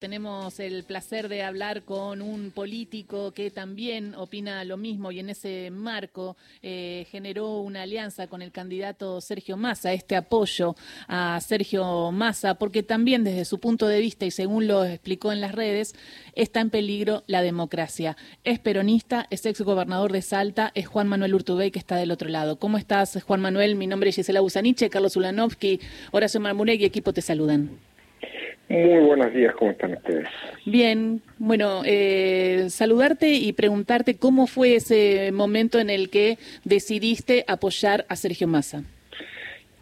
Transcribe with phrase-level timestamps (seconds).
[0.00, 5.28] Tenemos el placer de hablar con un político que también opina lo mismo y en
[5.28, 10.74] ese marco eh, generó una alianza con el candidato Sergio Massa, este apoyo
[11.06, 15.42] a Sergio Massa, porque también desde su punto de vista y según lo explicó en
[15.42, 15.94] las redes,
[16.34, 18.16] está en peligro la democracia.
[18.42, 22.30] Es peronista, es ex gobernador de Salta, es Juan Manuel Urtubey que está del otro
[22.30, 22.58] lado.
[22.58, 23.76] ¿Cómo estás, Juan Manuel?
[23.76, 25.78] Mi nombre es Gisela Busaniche, Carlos Ulanovsky,
[26.10, 27.89] Horacio Marmurek y equipo te saludan.
[28.70, 30.28] Muy buenos días, ¿cómo están ustedes?
[30.64, 38.06] Bien, bueno, eh, saludarte y preguntarte cómo fue ese momento en el que decidiste apoyar
[38.08, 38.84] a Sergio Massa.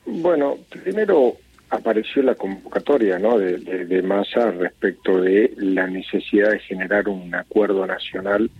[0.06, 1.36] Bueno, primero
[1.68, 3.38] apareció la convocatoria ¿no?
[3.38, 8.50] de, de, Massa respecto de la necesidad de generar un acuerdo nacional,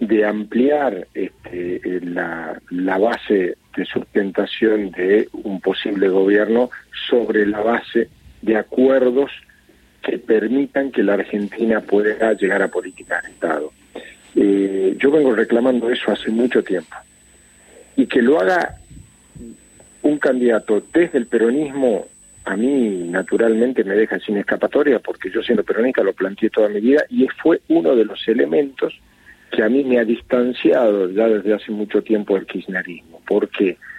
[0.00, 6.70] de ampliar este, la, la base de sustentación de un posible gobierno
[7.08, 8.08] sobre la base
[8.42, 9.30] de acuerdos
[10.02, 13.72] que permitan que la Argentina pueda llegar a política de Estado.
[14.34, 16.96] Eh, yo vengo reclamando eso hace mucho tiempo.
[17.96, 18.76] Y que lo haga
[20.02, 22.06] un candidato desde el peronismo,
[22.44, 26.80] a mí naturalmente me deja sin escapatoria, porque yo siendo peronista lo planteé toda mi
[26.80, 28.98] vida y fue uno de los elementos
[29.52, 33.20] que a mí me ha distanciado ya desde hace mucho tiempo del kirchnerismo.
[33.26, 33.76] ¿Por qué?
[33.76, 33.89] porque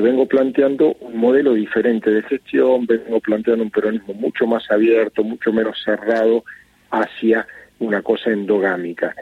[0.00, 5.52] vengo planteando un modelo diferente de gestión, vengo planteando un peronismo mucho más abierto, mucho
[5.52, 6.44] menos cerrado
[6.90, 7.46] hacia
[7.78, 9.14] una cosa endogámica.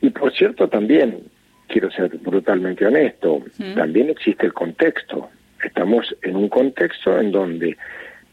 [0.00, 1.18] Y por cierto también,
[1.68, 3.42] quiero ser brutalmente honesto,
[3.74, 5.28] también existe el contexto.
[5.62, 7.76] Estamos en un contexto en donde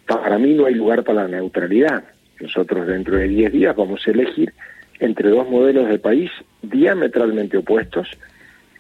[0.08, 2.04] para mí no hay lugar para la neutralidad.
[2.40, 4.54] Nosotros dentro de 10 días vamos a elegir
[5.00, 8.10] entre dos modelos de país diametralmente opuestos,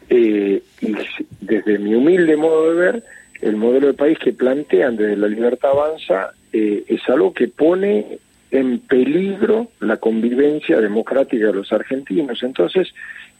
[0.09, 0.95] eh, y
[1.41, 3.03] desde mi humilde modo de ver,
[3.41, 8.19] el modelo de país que plantean desde la libertad avanza eh, es algo que pone
[8.51, 12.41] en peligro la convivencia democrática de los argentinos.
[12.41, 12.87] Entonces,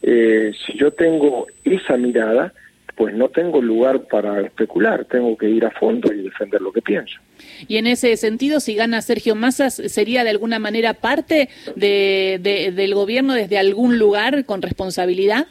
[0.02, 2.52] eh, si yo tengo esa mirada,
[2.94, 6.82] pues no tengo lugar para especular, tengo que ir a fondo y defender lo que
[6.82, 7.18] pienso.
[7.66, 12.94] Y en ese sentido, si gana Sergio Massa, ¿sería de alguna manera parte de, del
[12.94, 15.46] gobierno desde algún lugar con responsabilidad?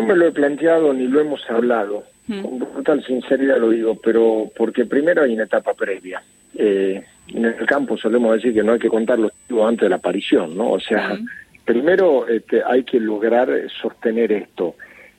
[0.00, 2.42] No me lo he planteado ni lo hemos hablado, mm.
[2.42, 6.22] con total sinceridad lo digo, pero porque primero hay una etapa previa.
[6.54, 9.32] Eh, en el campo solemos decir que no hay que contar los
[9.64, 10.72] antes de la aparición, ¿no?
[10.72, 11.26] O sea, mm.
[11.64, 13.48] primero este, hay que lograr
[13.80, 14.76] sostener esto.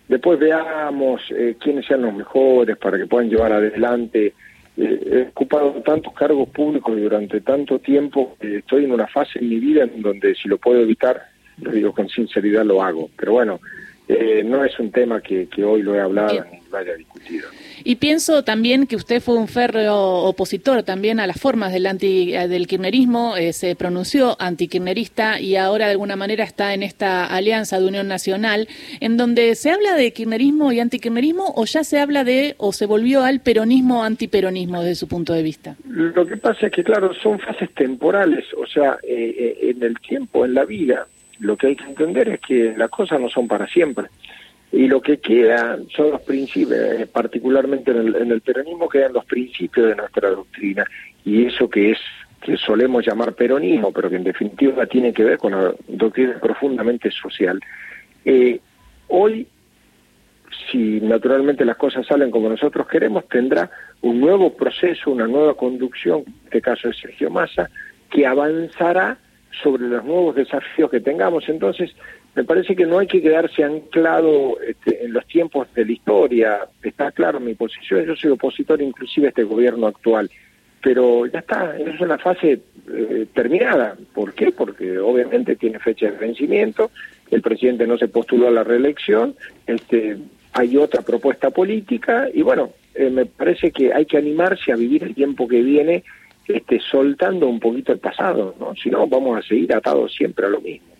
[0.07, 4.33] Después veamos eh, quiénes sean los mejores para que puedan llevar adelante.
[4.77, 9.49] Eh, he ocupado tantos cargos públicos durante tanto tiempo que estoy en una fase en
[9.49, 11.21] mi vida en donde si lo puedo evitar,
[11.61, 13.09] lo digo con sinceridad, lo hago.
[13.17, 13.59] Pero bueno,
[14.07, 17.47] eh, no es un tema que, hoy lo he hablado ni vaya discutido.
[17.83, 22.31] Y pienso también que usted fue un férreo opositor también a las formas del anti
[22.31, 27.79] del kirchnerismo, eh, se pronunció antikirchnerista y ahora de alguna manera está en esta alianza
[27.79, 28.67] de Unión Nacional,
[28.99, 32.85] en donde se habla de kirchnerismo y antikirchnerismo o ya se habla de o se
[32.85, 35.75] volvió al peronismo antiperonismo desde su punto de vista.
[35.87, 40.45] Lo que pasa es que claro, son fases temporales, o sea, eh, en el tiempo,
[40.45, 41.07] en la vida
[41.39, 44.07] lo que hay que entender es que las cosas no son para siempre.
[44.71, 49.13] Y lo que queda son los principios, eh, particularmente en el, en el peronismo quedan
[49.13, 50.85] los principios de nuestra doctrina.
[51.23, 51.99] Y eso que es
[52.41, 57.09] que solemos llamar peronismo, pero que en definitiva tiene que ver con la doctrina profundamente
[57.11, 57.59] social.
[58.25, 58.59] Eh,
[59.07, 59.47] hoy,
[60.71, 63.69] si naturalmente las cosas salen como nosotros queremos, tendrá
[64.01, 67.69] un nuevo proceso, una nueva conducción, en este caso es Sergio Massa,
[68.09, 69.17] que avanzará
[69.63, 71.47] sobre los nuevos desafíos que tengamos.
[71.49, 71.95] Entonces,
[72.35, 76.67] me parece que no hay que quedarse anclado este, en los tiempos de la historia.
[76.83, 80.29] Está claro mi posición, yo soy opositor inclusive a este gobierno actual,
[80.83, 82.59] pero ya está, es una fase
[82.93, 83.97] eh, terminada.
[84.13, 84.51] ¿Por qué?
[84.51, 86.91] Porque obviamente tiene fecha de vencimiento,
[87.31, 89.35] el presidente no se postuló a la reelección,
[89.65, 90.17] este,
[90.53, 95.03] hay otra propuesta política y bueno, eh, me parece que hay que animarse a vivir
[95.03, 96.03] el tiempo que viene
[96.47, 98.75] este, soltando un poquito el pasado, ¿no?
[98.75, 100.97] Si no, vamos a seguir atados siempre a lo mismo.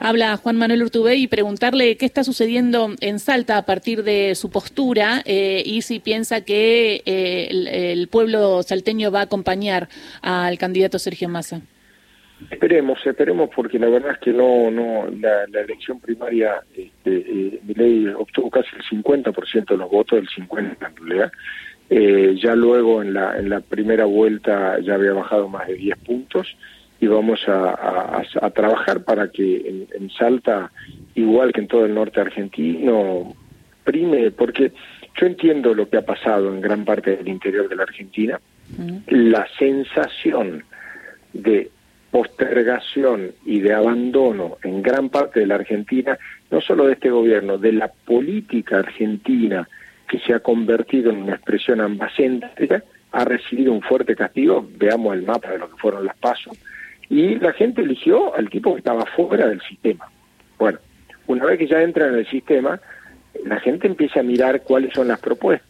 [0.00, 4.50] Habla Juan Manuel Urtubey y preguntarle qué está sucediendo en Salta a partir de su
[4.50, 9.88] postura eh, y si piensa que eh, el, pueblo salteño va a acompañar
[10.22, 11.60] al candidato Sergio Massa.
[12.50, 17.74] Esperemos, esperemos, porque la verdad es que no, no, la, elección primaria, este, eh, mi
[17.74, 21.32] ley obtuvo casi el 50% de los votos, el 50% en realidad,
[21.90, 25.98] eh, ya luego en la, en la primera vuelta ya había bajado más de 10
[25.98, 26.56] puntos
[27.00, 30.72] y vamos a, a, trabajar para que en, Salta,
[31.14, 33.34] igual que en todo el norte argentino,
[33.84, 34.72] prime, porque
[35.18, 38.40] yo entiendo lo que ha pasado en gran parte del interior de la Argentina,
[39.06, 40.64] la sensación
[41.32, 41.70] de
[42.10, 46.18] postergación y de abandono en gran parte de la Argentina,
[46.50, 49.68] no solo de este gobierno, de la política argentina
[50.08, 52.82] que se ha convertido en una expresión ambacéntrica,
[53.12, 56.56] ha recibido un fuerte castigo, veamos el mapa de lo que fueron las pasos,
[57.08, 60.10] y la gente eligió al tipo que estaba fuera del sistema.
[60.58, 60.78] Bueno,
[61.26, 62.80] una vez que ya entra en el sistema,
[63.44, 65.68] la gente empieza a mirar cuáles son las propuestas.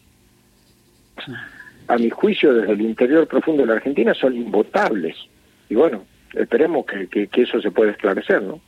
[1.87, 5.15] A mi juicio, desde el interior profundo de la Argentina, son invotables.
[5.69, 6.03] Y bueno,
[6.35, 8.59] esperemos que, que, eso se pueda esclarecer, ¿no?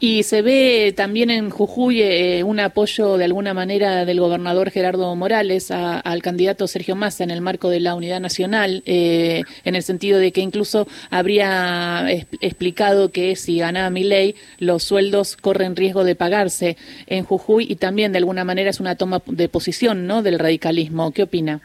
[0.00, 5.14] Y se ve también en Jujuy eh, un apoyo de alguna manera del gobernador Gerardo
[5.14, 9.82] Morales al candidato Sergio Massa en el marco de la unidad nacional, eh, en el
[9.82, 16.04] sentido de que incluso habría explicado que si ganaba mi ley, los sueldos corren riesgo
[16.04, 20.22] de pagarse en Jujuy y también de alguna manera es una toma de posición ¿no?
[20.22, 21.12] del radicalismo.
[21.12, 21.62] ¿Qué opina?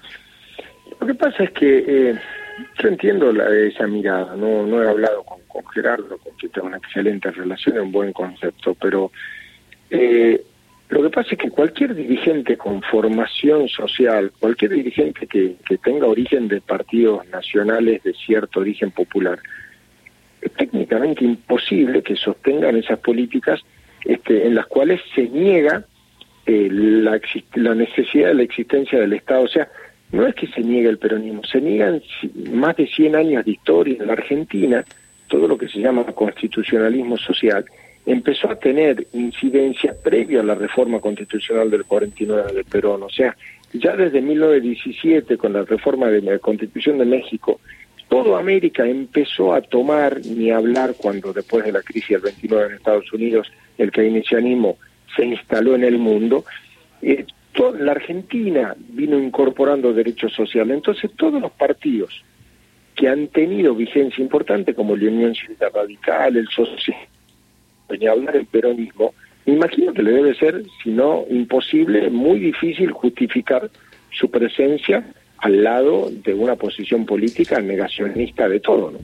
[1.01, 2.19] Lo que pasa es que eh,
[2.81, 5.39] yo entiendo la, esa mirada, no, no he hablado con
[5.73, 9.11] Gerardo, con quien tengo una excelente relación y un buen concepto, pero
[9.89, 10.41] eh,
[10.89, 16.07] lo que pasa es que cualquier dirigente con formación social, cualquier dirigente que, que tenga
[16.07, 19.39] origen de partidos nacionales de cierto origen popular,
[20.41, 23.61] es técnicamente imposible que sostengan esas políticas
[24.05, 25.85] este, en las cuales se niega
[26.45, 27.19] eh, la,
[27.55, 29.43] la necesidad de la existencia del Estado.
[29.43, 29.67] O sea,
[30.11, 32.01] no es que se niegue el peronismo, se niegan
[32.51, 34.83] más de 100 años de historia en la Argentina
[35.29, 37.63] todo lo que se llama constitucionalismo social,
[38.05, 43.03] empezó a tener incidencia previo a la reforma constitucional del 49 del Perón.
[43.03, 43.37] O sea,
[43.71, 47.61] ya desde 1917, con la reforma de la Constitución de México,
[48.09, 52.73] toda América empezó a tomar ni hablar cuando después de la crisis del 29 en
[52.73, 53.47] Estados Unidos
[53.77, 54.77] el keynesianismo
[55.15, 56.43] se instaló en el mundo.
[57.03, 60.75] Eh, toda la Argentina vino incorporando derechos sociales.
[60.75, 62.23] Entonces todos los partidos
[62.95, 67.07] que han tenido vigencia importante, como la Unión Cívica Radical, el Socialismo,
[68.11, 69.13] hablar el peronismo,
[69.45, 73.69] me imagino que le debe ser, si no imposible, muy difícil justificar
[74.11, 75.05] su presencia
[75.41, 78.91] al lado de una posición política negacionista de todo.
[78.91, 78.99] ¿no?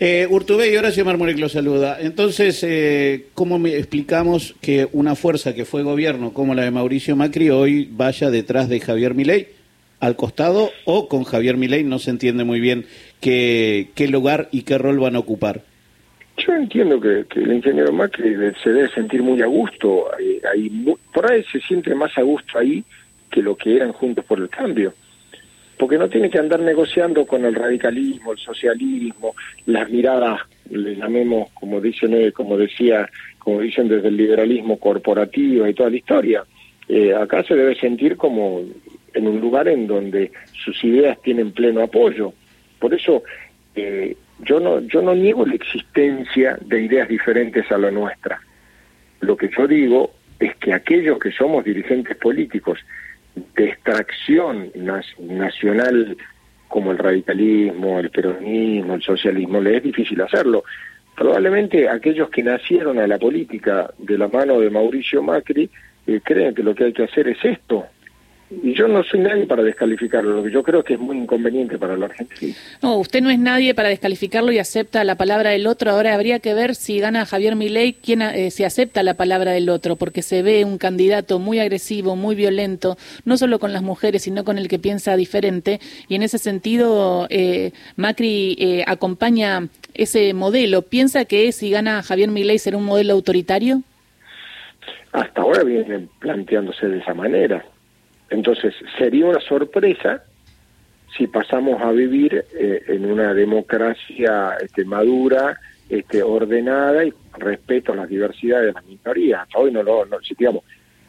[0.00, 1.98] Eh, Urtubey, Horacio Marmorek lo saluda.
[2.00, 7.16] Entonces, eh, ¿cómo me explicamos que una fuerza que fue gobierno como la de Mauricio
[7.16, 9.58] Macri hoy vaya detrás de Javier Milei?
[10.00, 12.86] al costado o con Javier Milei no se entiende muy bien
[13.20, 15.62] qué, qué lugar y qué rol van a ocupar.
[16.36, 20.06] Yo entiendo que, el ingeniero Macri se debe sentir muy a gusto,
[20.52, 22.84] ahí, por ahí se siente más a gusto ahí
[23.30, 24.94] que lo que eran juntos por el cambio,
[25.78, 29.34] porque no tiene que andar negociando con el radicalismo, el socialismo,
[29.66, 30.40] las miradas,
[30.70, 33.08] le llamemos como dicen, como decía,
[33.38, 36.44] como dicen desde el liberalismo corporativo y toda la historia.
[36.88, 38.62] Eh, acá se debe sentir como
[39.14, 42.32] en un lugar en donde sus ideas tienen pleno apoyo.
[42.78, 43.22] Por eso
[43.74, 48.40] eh, yo no yo no niego la existencia de ideas diferentes a la nuestra.
[49.20, 52.78] Lo que yo digo es que aquellos que somos dirigentes políticos
[53.56, 54.70] de extracción
[55.18, 56.16] nacional
[56.68, 60.64] como el radicalismo, el peronismo, el socialismo, le es difícil hacerlo.
[61.16, 65.68] Probablemente aquellos que nacieron a la política de la mano de Mauricio Macri
[66.06, 67.86] eh, creen que lo que hay que hacer es esto,
[68.50, 71.96] yo no soy nadie para descalificarlo, lo que yo creo que es muy inconveniente para
[71.96, 72.54] la Argentina.
[72.82, 75.90] No, usted no es nadie para descalificarlo y acepta la palabra del otro.
[75.90, 79.68] Ahora habría que ver si gana Javier Milei, quién eh, se acepta la palabra del
[79.68, 82.96] otro, porque se ve un candidato muy agresivo, muy violento,
[83.26, 85.78] no solo con las mujeres, sino con el que piensa diferente.
[86.08, 90.82] Y en ese sentido, eh, Macri eh, acompaña ese modelo.
[90.82, 93.82] ¿Piensa que si gana Javier Milei será un modelo autoritario?
[95.12, 97.64] Hasta ahora viene planteándose de esa manera
[98.30, 100.22] entonces, sería una sorpresa
[101.16, 105.58] si pasamos a vivir eh, en una democracia este, madura,
[105.88, 109.48] este, ordenada y respeto a las diversidades de las minorías.
[109.54, 110.64] hoy no lo, no, si, digamos,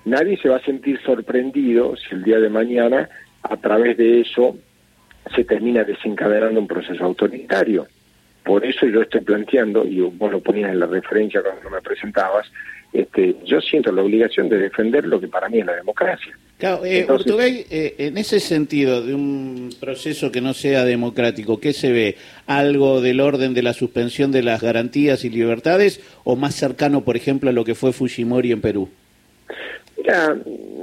[0.06, 3.10] nadie se va a sentir sorprendido si el día de mañana
[3.44, 4.58] a través de eso
[5.36, 7.88] se termina desencadenando un proceso autoritario.
[8.44, 12.50] Por eso yo estoy planteando, y vos lo ponías en la referencia cuando me presentabas,
[12.92, 16.34] este, yo siento la obligación de defender lo que para mí es la democracia.
[16.58, 17.08] Claro, eh,
[17.70, 22.18] eh, en ese sentido de un proceso que no sea democrático, ¿qué se ve?
[22.48, 27.16] ¿Algo del orden de la suspensión de las garantías y libertades o más cercano, por
[27.16, 28.90] ejemplo, a lo que fue Fujimori en Perú?
[29.98, 30.36] Mira,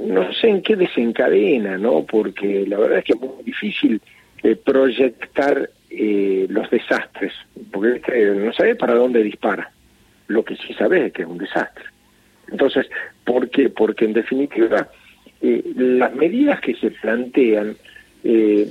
[0.07, 2.03] no sé en qué desencadena, ¿no?
[2.05, 4.01] Porque la verdad es que es muy difícil
[4.41, 7.33] eh, proyectar los desastres,
[7.71, 9.71] porque no sabe para dónde dispara.
[10.27, 11.85] Lo que sí sabe es que es un desastre.
[12.51, 12.87] Entonces,
[13.23, 13.69] ¿por qué?
[13.69, 14.89] Porque en definitiva
[15.41, 17.75] eh, las medidas que se plantean,
[18.23, 18.67] eh,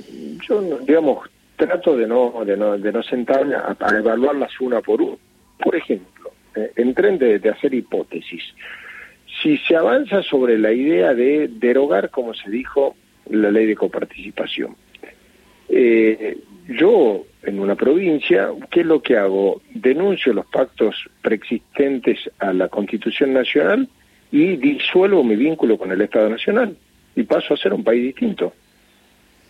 [0.46, 5.16] yo, digamos, trato de no, de no, de no sentarme a, evaluarlas una por una.
[5.58, 8.42] Por ejemplo, eh, en tren de, hacer hipótesis.
[9.42, 12.96] Si se avanza sobre la idea de derogar, como se dijo,
[13.30, 14.76] la ley de coparticipación,
[15.68, 19.62] eh, yo en una provincia, ¿qué es lo que hago?
[19.72, 23.88] Denuncio los pactos preexistentes a la Constitución Nacional
[24.32, 26.76] y disuelvo mi vínculo con el Estado Nacional
[27.14, 28.52] y paso a ser un país distinto.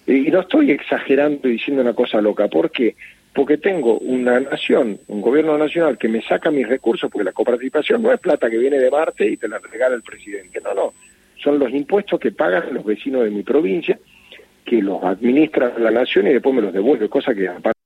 [0.06, 2.94] Y no estoy exagerando y diciendo una cosa loca, ¿por qué?
[3.34, 8.02] Porque tengo una nación, un gobierno nacional que me saca mis recursos, porque la coparticipación
[8.02, 10.94] no es plata que viene de Marte y te la regala el presidente, no, no,
[11.42, 13.98] son los impuestos que pagan los vecinos de mi provincia,
[14.66, 17.76] que los administra la nación y después me los devuelve, cosa que aparte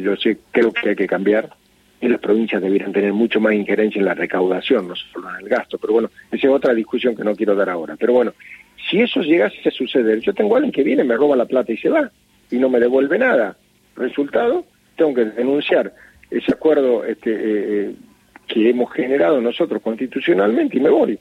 [0.00, 1.50] yo sé, creo que hay que cambiar,
[2.00, 5.48] y las provincias debieran tener mucho más injerencia en la recaudación, no solo en el
[5.48, 5.78] gasto.
[5.78, 7.96] Pero bueno, esa es otra discusión que no quiero dar ahora.
[7.96, 8.32] Pero bueno,
[8.90, 11.72] si eso llegase a suceder, yo tengo a alguien que viene, me roba la plata
[11.72, 12.10] y se va,
[12.50, 13.56] y no me devuelve nada.
[13.94, 14.64] Resultado,
[14.96, 15.94] tengo que denunciar
[16.28, 17.36] ese acuerdo este, eh,
[17.90, 17.94] eh,
[18.48, 21.18] que hemos generado nosotros constitucionalmente y me voy.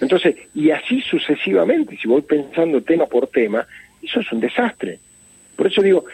[0.00, 3.66] Entonces, y así sucesivamente, si voy pensando tema por tema,
[4.02, 4.98] eso es un desastre.
[5.56, 6.04] Por eso digo,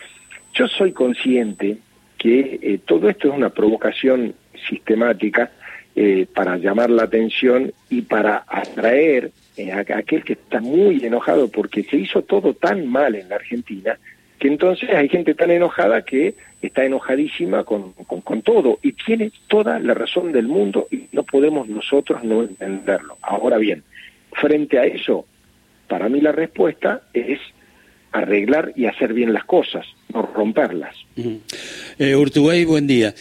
[0.54, 1.78] yo soy consciente
[2.18, 4.34] que eh, todo esto es una provocación
[4.68, 5.50] sistemática
[5.94, 11.48] eh, para llamar la atención y para atraer eh, a aquel que está muy enojado
[11.48, 13.98] porque se hizo todo tan mal en la Argentina
[14.38, 19.78] que entonces hay gente tan enojada que está enojadísima con, con, todo y tiene toda
[19.80, 23.18] la razón del mundo y no podemos nosotros no entenderlo.
[23.20, 23.82] Ahora bien,
[24.32, 25.26] frente a eso,
[25.88, 27.40] para mí la respuesta es
[28.12, 30.94] arreglar y hacer bien las cosas, no romperlas.
[31.98, 33.14] Eh, Urtubey, buen día.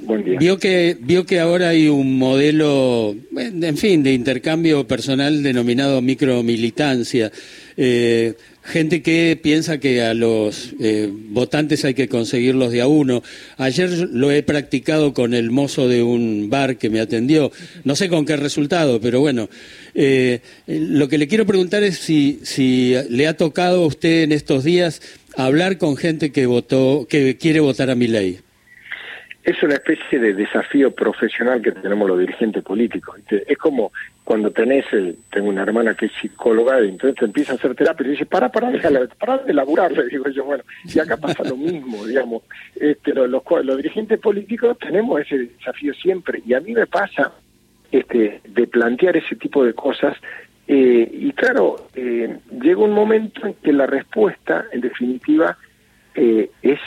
[0.00, 0.38] buen día.
[0.38, 7.30] Vio que, vio que ahora hay un modelo, en fin, de intercambio personal denominado micromilitancia.
[7.76, 13.22] Eh, gente que piensa que a los eh, votantes hay que conseguirlos de a uno.
[13.56, 17.52] Ayer lo he practicado con el mozo de un bar que me atendió.
[17.84, 19.48] No sé con qué resultado, pero bueno.
[19.94, 24.32] Eh, lo que le quiero preguntar es si, si le ha tocado a usted en
[24.32, 25.02] estos días
[25.36, 28.38] hablar con gente que votó, que quiere votar a mi ley
[29.44, 33.18] es una especie de desafío profesional que tenemos los dirigentes políticos.
[33.28, 34.84] Es como cuando tenés,
[35.30, 38.26] tengo una hermana que es psicóloga, y entonces te empieza a hacer terapia y dice,
[38.26, 42.04] para, para, déjala, para de laburar, le digo yo, bueno, y acá pasa lo mismo,
[42.06, 42.44] digamos.
[42.76, 47.32] Este, los, los, dirigentes políticos tenemos ese desafío siempre, y a mí me pasa
[47.90, 50.16] este, de plantear ese tipo de cosas,
[50.68, 55.58] eh, y claro, eh, llega un momento en que la respuesta, en definitiva,
[56.14, 56.78] eh, es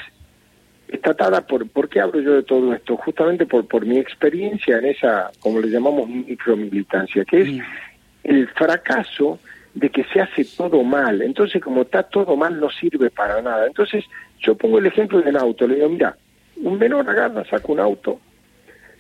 [0.87, 2.97] estatada por, ¿por qué hablo yo de todo esto?
[2.97, 7.61] Justamente por, por mi experiencia en esa, como le llamamos, micromilitancia, que es mm.
[8.23, 9.39] el fracaso
[9.73, 11.21] de que se hace todo mal.
[11.21, 13.67] Entonces, como está todo mal, no sirve para nada.
[13.67, 14.05] Entonces,
[14.39, 15.67] yo pongo el ejemplo del auto.
[15.67, 16.15] Le digo, mira,
[16.57, 18.19] un menor agarra, saca un auto,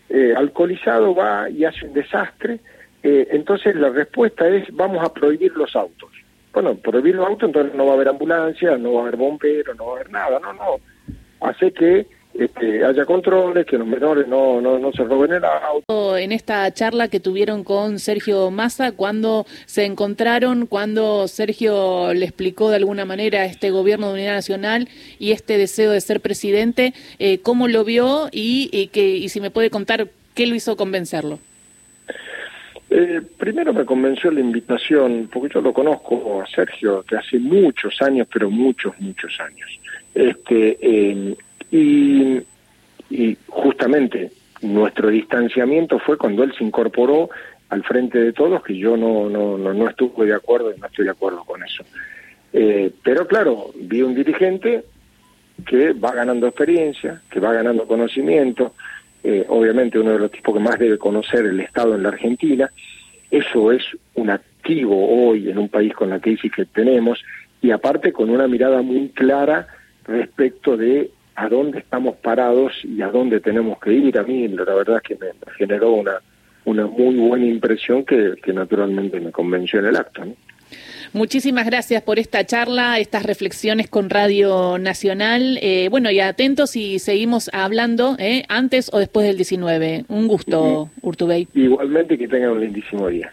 [0.09, 2.59] eh, alcoholizado va y hace un desastre.
[3.03, 6.09] Eh, entonces, la respuesta es, vamos a prohibir los autos.
[6.51, 9.77] Bueno, prohibir los autos, entonces no va a haber ambulancia, no va a haber bomberos,
[9.77, 10.39] no va a haber nada.
[10.39, 10.79] No, no
[11.49, 16.17] hace que este, haya controles, que los menores no, no, no, se roben el auto.
[16.17, 22.69] En esta charla que tuvieron con Sergio Massa, cuando se encontraron, cuando Sergio le explicó
[22.69, 27.39] de alguna manera este gobierno de unidad nacional y este deseo de ser presidente, eh,
[27.39, 31.39] ¿cómo lo vio y, que, y si me puede contar qué lo hizo convencerlo?
[32.89, 38.01] Eh, primero me convenció la invitación, porque yo lo conozco a Sergio de hace muchos
[38.01, 39.69] años, pero muchos, muchos años.
[40.15, 41.35] Este,
[41.71, 42.43] y,
[43.47, 44.31] justamente
[44.61, 47.29] nuestro distanciamiento fue cuando él se incorporó
[47.69, 51.05] al frente de todos, que yo no, no, no, estuve de acuerdo y no estoy
[51.05, 51.83] de acuerdo con eso.
[52.53, 54.85] Eh, pero claro, vi un dirigente
[55.67, 58.73] que va ganando experiencia, que va ganando conocimiento,
[59.23, 62.69] eh, obviamente uno de los tipos que más debe conocer el Estado en la Argentina,
[63.29, 67.23] eso es un activo hoy en un país con la crisis que tenemos
[67.61, 69.67] y aparte con una mirada muy clara
[70.07, 74.17] respecto de a dónde estamos parados y a dónde tenemos que ir.
[74.17, 76.21] A mí la verdad es que me generó una,
[76.63, 80.23] una muy buena impresión que, que naturalmente me convenció en el acto.
[81.13, 85.57] Muchísimas gracias por esta charla, estas reflexiones con Radio Nacional.
[85.61, 90.05] Eh, bueno, y atentos y seguimos hablando eh, antes o después del 19.
[90.09, 91.47] Un gusto, Urtubey.
[91.53, 93.31] Igualmente que tengan un lindísimo día.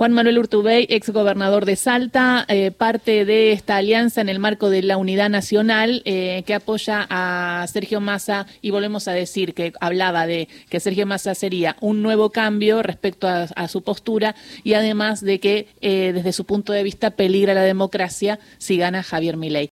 [0.00, 4.70] Juan Manuel Urtubey, ex gobernador de Salta, eh, parte de esta alianza en el marco
[4.70, 9.74] de la Unidad Nacional eh, que apoya a Sergio Massa y volvemos a decir que
[9.78, 15.20] hablaba de que Sergio Massa sería un nuevo cambio respecto a, su postura y además
[15.20, 19.68] de que desde su punto de vista peligra la democracia si gana Javier Milei.